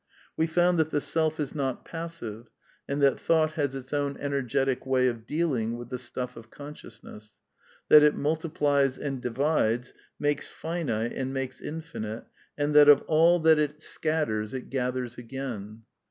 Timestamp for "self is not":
0.99-1.85